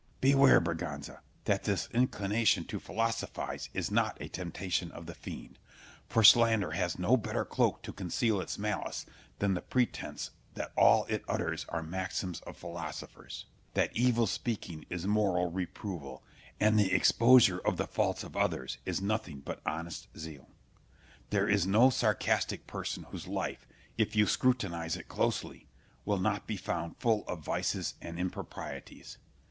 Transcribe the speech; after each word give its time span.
Scip. 0.15 0.21
Beware, 0.21 0.59
Berganza, 0.59 1.19
that 1.45 1.65
this 1.65 1.87
inclination 1.91 2.65
to 2.65 2.79
philosophise 2.79 3.69
is 3.75 3.91
not 3.91 4.17
a 4.19 4.29
temptation 4.29 4.89
of 4.91 5.05
the 5.05 5.13
fiend; 5.13 5.59
for 6.09 6.23
slander 6.23 6.71
has 6.71 6.97
no 6.97 7.15
better 7.15 7.45
cloak 7.45 7.83
to 7.83 7.93
conceal 7.93 8.41
its 8.41 8.57
malice 8.57 9.05
than 9.37 9.53
the 9.53 9.61
pretence 9.61 10.31
that 10.55 10.71
all 10.75 11.05
it 11.07 11.23
utters 11.27 11.65
are 11.69 11.83
maxims 11.83 12.39
of 12.47 12.57
philosophers, 12.57 13.45
that 13.75 13.95
evil 13.95 14.25
speaking 14.25 14.87
is 14.89 15.05
moral 15.05 15.51
reproval, 15.51 16.23
and 16.59 16.79
the 16.79 16.91
exposure 16.91 17.59
of 17.59 17.77
the 17.77 17.85
faults 17.85 18.23
of 18.23 18.35
others 18.35 18.79
is 18.87 19.01
nothing 19.03 19.39
but 19.41 19.61
honest 19.67 20.07
zeal. 20.17 20.49
There 21.29 21.47
is 21.47 21.67
no 21.67 21.91
sarcastic 21.91 22.65
person 22.65 23.03
whose 23.11 23.27
life, 23.27 23.67
if 23.99 24.15
you 24.15 24.25
scrutinise 24.25 24.95
it 24.97 25.07
closely, 25.07 25.67
will 26.05 26.17
not 26.19 26.47
be 26.47 26.57
found 26.57 26.97
full 26.97 27.23
of 27.27 27.45
vices 27.45 27.93
and 28.01 28.17
improprieties. 28.17 29.19